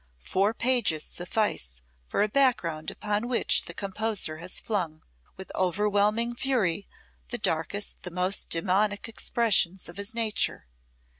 [0.23, 5.03] Four pages suffice for a background upon which the composer has flung
[5.37, 6.87] with overwhelming fury
[7.29, 10.65] the darkest, the most demoniac expressions of his nature.